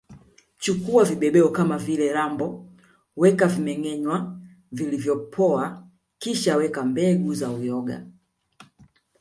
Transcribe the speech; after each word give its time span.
Chukua 0.59 1.03
vibebeo 1.05 1.49
kama 1.49 1.77
vile 1.77 2.13
rambo 2.13 2.65
weka 3.15 3.47
vimengenywa 3.47 4.39
vilivyopoa 4.71 5.87
kisha 6.17 6.55
weka 6.55 6.83
mbegu 6.85 7.33
za 7.33 7.49
uyoga 7.51 8.07